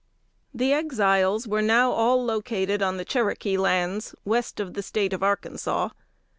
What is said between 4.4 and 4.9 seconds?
of the